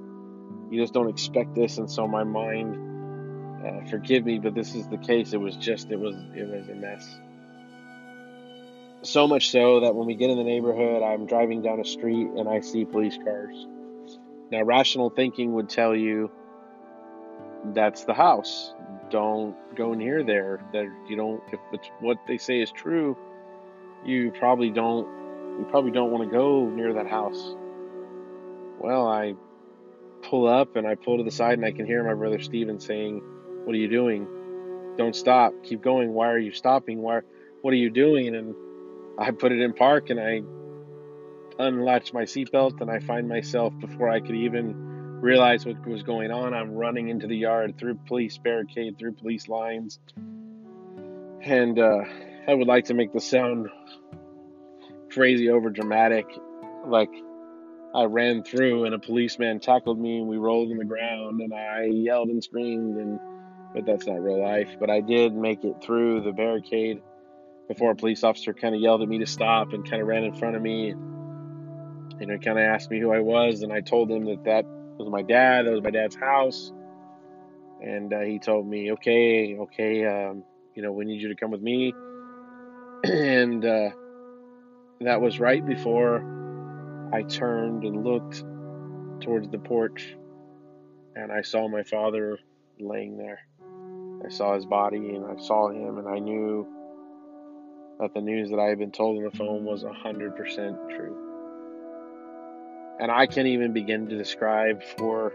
You 0.69 0.81
just 0.81 0.93
don't 0.93 1.09
expect 1.09 1.55
this, 1.55 1.77
and 1.77 1.89
so 1.89 2.07
my 2.07 2.23
mind, 2.23 3.65
uh, 3.65 3.89
forgive 3.89 4.25
me, 4.25 4.39
but 4.39 4.53
this 4.53 4.75
is 4.75 4.87
the 4.87 4.97
case. 4.97 5.33
It 5.33 5.41
was 5.41 5.55
just, 5.55 5.89
it 5.91 5.99
was, 5.99 6.15
it 6.35 6.47
was 6.47 6.69
a 6.69 6.75
mess. 6.75 7.19
So 9.01 9.27
much 9.27 9.49
so 9.49 9.79
that 9.81 9.95
when 9.95 10.07
we 10.07 10.15
get 10.15 10.29
in 10.29 10.37
the 10.37 10.43
neighborhood, 10.43 11.01
I'm 11.01 11.25
driving 11.25 11.61
down 11.61 11.79
a 11.79 11.85
street 11.85 12.27
and 12.35 12.49
I 12.49 12.59
see 12.59 12.85
police 12.85 13.17
cars. 13.17 13.67
Now, 14.51 14.63
rational 14.63 15.09
thinking 15.09 15.53
would 15.53 15.69
tell 15.69 15.95
you 15.95 16.29
that's 17.73 18.03
the 18.05 18.13
house. 18.13 18.73
Don't 19.09 19.55
go 19.75 19.93
near 19.93 20.23
there. 20.23 20.59
That 20.73 20.85
you 21.07 21.15
don't. 21.15 21.41
If 21.51 21.59
it's 21.73 21.89
what 21.99 22.17
they 22.27 22.37
say 22.37 22.61
is 22.61 22.71
true, 22.71 23.17
you 24.05 24.31
probably 24.37 24.69
don't. 24.69 25.07
You 25.59 25.65
probably 25.69 25.91
don't 25.91 26.11
want 26.11 26.29
to 26.29 26.35
go 26.35 26.69
near 26.69 26.93
that 26.93 27.07
house. 27.07 27.55
Well, 28.79 29.07
I 29.07 29.35
pull 30.21 30.47
up 30.47 30.75
and 30.75 30.87
I 30.87 30.95
pull 30.95 31.17
to 31.17 31.23
the 31.23 31.31
side 31.31 31.53
and 31.53 31.65
I 31.65 31.71
can 31.71 31.85
hear 31.85 32.03
my 32.03 32.13
brother 32.13 32.39
Steven 32.39 32.79
saying, 32.79 33.21
"What 33.65 33.73
are 33.73 33.79
you 33.79 33.89
doing? 33.89 34.27
Don't 34.97 35.15
stop. 35.15 35.53
Keep 35.63 35.81
going. 35.81 36.13
Why 36.13 36.29
are 36.31 36.39
you 36.39 36.51
stopping? 36.51 37.01
Why? 37.01 37.21
What 37.61 37.73
are 37.73 37.77
you 37.77 37.89
doing?" 37.89 38.35
And 38.35 38.55
I 39.17 39.31
put 39.31 39.51
it 39.51 39.59
in 39.59 39.73
park 39.73 40.09
and 40.09 40.19
I 40.19 40.41
unlatch 41.61 42.13
my 42.13 42.23
seatbelt 42.23 42.79
and 42.79 42.89
I 42.89 42.99
find 42.99 43.27
myself 43.27 43.73
before 43.79 44.09
I 44.09 44.21
could 44.21 44.35
even 44.35 44.88
realize 45.21 45.65
what 45.65 45.85
was 45.85 46.03
going 46.03 46.31
on. 46.31 46.53
I'm 46.53 46.73
running 46.73 47.09
into 47.09 47.27
the 47.27 47.35
yard 47.35 47.77
through 47.77 47.95
police 48.07 48.37
barricade, 48.37 48.97
through 48.97 49.13
police 49.13 49.47
lines. 49.47 49.99
And 51.41 51.77
uh, 51.79 52.03
I 52.47 52.53
would 52.53 52.67
like 52.67 52.85
to 52.85 52.93
make 52.93 53.13
the 53.13 53.21
sound 53.21 53.69
crazy 55.11 55.49
over 55.49 55.69
dramatic, 55.69 56.25
like 56.85 57.09
I 57.93 58.03
ran 58.03 58.43
through 58.43 58.85
and 58.85 58.93
a 58.93 58.99
policeman 58.99 59.59
tackled 59.59 59.99
me 59.99 60.19
and 60.19 60.27
we 60.27 60.37
rolled 60.37 60.71
on 60.71 60.77
the 60.77 60.85
ground 60.85 61.41
and 61.41 61.53
I 61.53 61.85
yelled 61.85 62.29
and 62.29 62.43
screamed 62.43 62.97
and 62.97 63.19
but 63.73 63.85
that's 63.85 64.07
not 64.07 64.21
real 64.21 64.41
life. 64.41 64.69
But 64.79 64.89
I 64.89 65.01
did 65.01 65.35
make 65.35 65.63
it 65.63 65.83
through 65.83 66.21
the 66.21 66.31
barricade 66.31 67.01
before 67.67 67.91
a 67.91 67.95
police 67.95 68.23
officer 68.23 68.53
kind 68.53 68.73
of 68.73 68.81
yelled 68.81 69.01
at 69.01 69.07
me 69.07 69.19
to 69.19 69.27
stop 69.27 69.73
and 69.73 69.87
kind 69.87 70.01
of 70.01 70.07
ran 70.07 70.23
in 70.23 70.33
front 70.33 70.55
of 70.55 70.61
me. 70.61 70.89
And, 70.89 72.19
you 72.19 72.25
know, 72.25 72.37
kind 72.39 72.57
of 72.57 72.65
asked 72.65 72.89
me 72.89 72.99
who 72.99 73.11
I 73.11 73.19
was, 73.19 73.61
and 73.61 73.71
I 73.71 73.81
told 73.81 74.09
him 74.11 74.25
that 74.25 74.43
that 74.45 74.65
was 74.99 75.09
my 75.09 75.21
dad. 75.21 75.65
That 75.65 75.71
was 75.71 75.81
my 75.81 75.91
dad's 75.91 76.15
house. 76.15 76.71
And 77.81 78.13
uh, 78.13 78.19
he 78.19 78.39
told 78.39 78.67
me, 78.67 78.91
okay, 78.91 79.57
okay, 79.57 80.05
um, 80.05 80.43
you 80.75 80.83
know, 80.83 80.91
we 80.91 81.05
need 81.05 81.21
you 81.21 81.29
to 81.29 81.35
come 81.35 81.51
with 81.51 81.61
me. 81.61 81.93
and 83.03 83.63
uh, 83.65 83.89
that 85.01 85.21
was 85.21 85.39
right 85.39 85.65
before 85.65 86.17
I 87.13 87.23
turned 87.23 87.83
and 87.85 88.03
looked 88.03 88.43
towards 89.21 89.49
the 89.49 89.57
porch, 89.57 90.15
and 91.15 91.31
I 91.31 91.41
saw 91.41 91.67
my 91.67 91.83
father 91.83 92.37
laying 92.79 93.17
there. 93.17 93.39
I 94.25 94.29
saw 94.29 94.55
his 94.55 94.65
body, 94.65 95.15
and 95.15 95.25
I 95.25 95.41
saw 95.41 95.69
him, 95.69 95.97
and 95.97 96.07
I 96.07 96.19
knew 96.19 96.67
that 97.99 98.13
the 98.13 98.21
news 98.21 98.49
that 98.49 98.59
I 98.59 98.65
had 98.65 98.79
been 98.79 98.91
told 98.91 99.17
on 99.17 99.23
the 99.23 99.37
phone 99.37 99.63
was 99.63 99.83
100% 99.83 100.35
true. 100.95 101.28
And 102.99 103.11
I 103.11 103.27
can't 103.27 103.47
even 103.47 103.73
begin 103.73 104.07
to 104.07 104.17
describe 104.17 104.83
for 104.97 105.33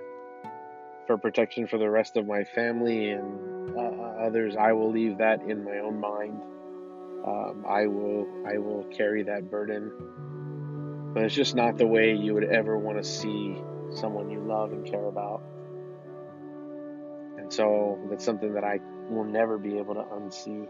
for 1.06 1.18
protection 1.18 1.66
for 1.66 1.78
the 1.78 1.88
rest 1.88 2.16
of 2.16 2.26
my 2.26 2.44
family 2.44 3.10
and 3.10 3.76
uh, 3.76 3.80
others. 4.26 4.56
I 4.56 4.72
will 4.72 4.90
leave 4.90 5.18
that 5.18 5.42
in 5.42 5.64
my 5.64 5.78
own 5.78 6.00
mind. 6.00 6.42
Um, 7.26 7.64
I 7.68 7.86
will 7.86 8.26
I 8.46 8.58
will 8.58 8.84
carry 8.84 9.22
that 9.24 9.50
burden. 9.50 9.92
But 11.14 11.24
it's 11.24 11.34
just 11.34 11.54
not 11.54 11.78
the 11.78 11.86
way 11.86 12.14
you 12.14 12.34
would 12.34 12.44
ever 12.44 12.76
want 12.76 12.98
to 12.98 13.04
see 13.04 13.56
someone 13.90 14.30
you 14.30 14.40
love 14.40 14.72
and 14.72 14.84
care 14.84 15.06
about. 15.06 15.42
And 17.38 17.52
so 17.52 17.98
that's 18.10 18.24
something 18.24 18.54
that 18.54 18.64
I 18.64 18.80
will 19.08 19.24
never 19.24 19.58
be 19.58 19.78
able 19.78 19.94
to 19.94 20.02
unsee 20.02 20.66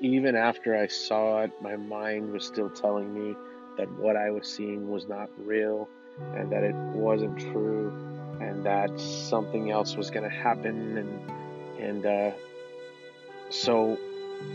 even 0.00 0.34
after 0.34 0.76
I 0.76 0.86
saw 0.86 1.42
it, 1.42 1.52
my 1.60 1.76
mind 1.76 2.32
was 2.32 2.44
still 2.44 2.70
telling 2.70 3.12
me 3.12 3.36
that 3.76 3.90
what 3.92 4.16
I 4.16 4.30
was 4.30 4.46
seeing 4.46 4.90
was 4.90 5.08
not 5.08 5.30
real 5.38 5.88
and 6.34 6.50
that 6.52 6.62
it 6.62 6.74
wasn't 6.74 7.38
true 7.38 7.92
and 8.40 8.64
that 8.64 8.98
something 8.98 9.70
else 9.70 9.96
was 9.96 10.10
going 10.10 10.28
to 10.28 10.34
happen 10.34 10.96
and 10.98 11.30
and 11.80 12.06
uh, 12.06 12.30
so 13.48 13.98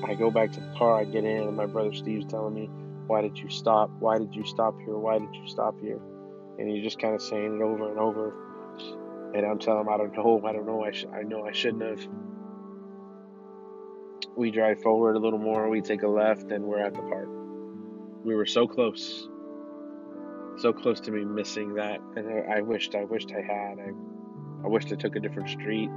I 0.03 0.13
go 0.13 0.29
back 0.29 0.51
to 0.53 0.59
the 0.59 0.73
car, 0.77 0.99
I 0.99 1.05
get 1.05 1.23
in, 1.23 1.43
and 1.43 1.57
my 1.57 1.65
brother 1.65 1.91
Steve's 1.93 2.25
telling 2.25 2.53
me, 2.53 2.69
"Why 3.07 3.21
did 3.21 3.37
you 3.37 3.49
stop? 3.49 3.89
Why 3.99 4.19
did 4.19 4.35
you 4.35 4.45
stop 4.45 4.79
here? 4.79 4.95
Why 4.95 5.17
did 5.17 5.33
you 5.33 5.47
stop 5.47 5.79
here?" 5.81 5.99
And 6.59 6.69
he's 6.69 6.83
just 6.83 6.99
kind 6.99 7.15
of 7.15 7.21
saying 7.21 7.55
it 7.55 7.63
over 7.63 7.89
and 7.89 7.99
over. 7.99 8.33
And 9.33 9.43
I'm 9.43 9.57
telling 9.57 9.81
him, 9.81 9.89
"I 9.89 9.97
don't 9.97 10.15
know. 10.15 10.41
I 10.45 10.53
don't 10.53 10.67
know. 10.67 10.83
I 10.83 10.91
sh- 10.91 11.07
I 11.11 11.23
know 11.23 11.45
I 11.45 11.51
shouldn't 11.51 11.81
have." 11.81 12.07
we 14.35 14.51
drive 14.51 14.81
forward 14.81 15.15
a 15.15 15.19
little 15.19 15.39
more, 15.39 15.69
we 15.69 15.81
take 15.81 16.03
a 16.03 16.07
left, 16.07 16.51
and 16.51 16.65
we're 16.65 16.79
at 16.79 16.93
the 16.93 17.01
park. 17.01 17.29
We 18.25 18.33
were 18.33 18.47
so 18.47 18.67
close, 18.67 19.29
so 20.57 20.73
close 20.73 20.99
to 21.01 21.11
me 21.11 21.23
missing 21.23 21.75
that, 21.75 21.99
and 22.15 22.27
I, 22.51 22.61
wished, 22.61 22.95
I 22.95 23.03
wished 23.03 23.31
I 23.31 23.41
had. 23.41 23.77
I, 23.77 23.91
I 24.63 24.67
wished 24.67 24.91
I 24.91 24.95
took 24.95 25.15
a 25.15 25.19
different 25.19 25.47
street. 25.49 25.91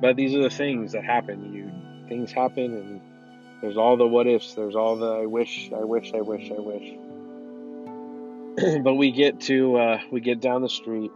but 0.00 0.14
these 0.14 0.36
are 0.36 0.42
the 0.42 0.50
things 0.50 0.92
that 0.92 1.04
happen. 1.04 1.52
You 1.52 1.68
things 2.08 2.30
happen, 2.30 2.76
and 2.76 3.00
there's 3.60 3.76
all 3.76 3.96
the 3.96 4.06
what 4.06 4.28
ifs. 4.28 4.54
There's 4.54 4.76
all 4.76 4.94
the 4.94 5.22
I 5.22 5.26
wish, 5.26 5.72
I 5.74 5.82
wish, 5.82 6.12
I 6.14 6.20
wish, 6.20 6.52
I 6.52 6.60
wish. 6.60 6.94
but 8.84 8.94
we 8.94 9.10
get 9.10 9.40
to 9.40 9.76
uh, 9.76 9.98
we 10.12 10.20
get 10.20 10.40
down 10.40 10.62
the 10.62 10.68
street, 10.68 11.10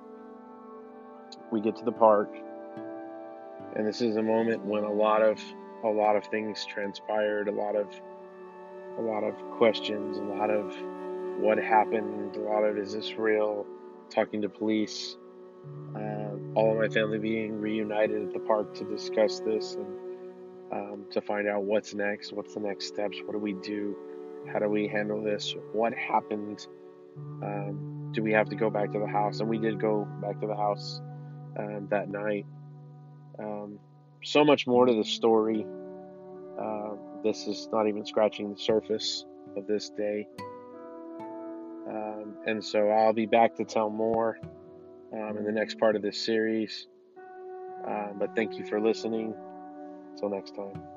we 1.53 1.61
get 1.61 1.76
to 1.76 1.85
the 1.85 1.93
park, 1.93 2.35
and 3.76 3.87
this 3.87 4.00
is 4.03 4.17
a 4.17 4.23
moment 4.23 4.65
when 4.65 4.83
a 4.83 4.93
lot 4.93 5.23
of 5.23 5.41
a 5.85 5.88
lot 5.88 6.17
of 6.17 6.25
things 6.25 6.67
transpired, 6.67 7.47
a 7.47 7.53
lot 7.53 7.76
of 7.76 7.87
a 8.99 9.03
lot 9.03 9.25
of 9.25 9.35
questions, 9.53 10.19
a 10.19 10.23
lot 10.23 10.50
of 10.50 10.75
what 11.38 11.59
happened, 11.59 12.37
a 12.37 12.41
lot 12.41 12.62
of 12.62 12.79
is 12.79 12.95
this 12.95 13.15
real, 13.15 13.67
talking 14.11 14.41
to 14.43 14.49
police, 14.49 15.17
uh, 15.95 16.31
all 16.55 16.73
of 16.73 16.79
my 16.79 16.88
family 16.88 17.19
being 17.19 17.61
reunited 17.61 18.23
at 18.23 18.33
the 18.33 18.38
park 18.41 18.75
to 18.75 18.85
discuss 18.85 19.41
this 19.41 19.75
and 19.75 19.87
um, 20.73 21.05
to 21.11 21.21
find 21.21 21.47
out 21.47 21.62
what's 21.62 21.95
next, 21.95 22.33
what's 22.33 22.55
the 22.55 22.61
next 22.61 22.87
steps, 22.87 23.19
what 23.25 23.33
do 23.33 23.38
we 23.38 23.53
do, 23.55 23.97
how 24.53 24.59
do 24.59 24.69
we 24.69 24.88
handle 24.88 25.23
this, 25.23 25.55
what 25.73 25.93
happened, 25.95 26.67
um, 27.43 28.11
do 28.12 28.23
we 28.23 28.33
have 28.33 28.49
to 28.49 28.57
go 28.57 28.71
back 28.71 28.93
to 28.93 28.99
the 28.99 29.07
house? 29.07 29.41
And 29.41 29.49
we 29.49 29.59
did 29.59 29.81
go 29.81 30.07
back 30.23 30.41
to 30.41 30.47
the 30.47 30.57
house 30.57 31.00
um, 31.59 31.87
that 31.91 32.09
night. 32.09 32.47
Um, 33.38 33.79
so 34.23 34.45
much 34.45 34.67
more 34.67 34.87
to 34.87 34.95
the 34.95 35.05
story. 35.05 35.67
Uh, 36.59 36.95
this 37.26 37.49
is 37.49 37.68
not 37.73 37.88
even 37.88 38.06
scratching 38.06 38.52
the 38.52 38.59
surface 38.59 39.25
of 39.56 39.66
this 39.66 39.90
day. 39.90 40.28
Um, 41.88 42.37
and 42.47 42.64
so 42.64 42.88
I'll 42.88 43.12
be 43.12 43.26
back 43.26 43.56
to 43.56 43.64
tell 43.64 43.90
more 43.90 44.38
um, 45.12 45.37
in 45.37 45.45
the 45.45 45.52
next 45.52 45.78
part 45.78 45.97
of 45.97 46.02
this 46.02 46.25
series. 46.25 46.87
Uh, 47.87 48.12
but 48.18 48.35
thank 48.37 48.59
you 48.59 48.64
for 48.64 48.80
listening. 48.80 49.35
Until 50.12 50.30
next 50.30 50.54
time. 50.54 50.96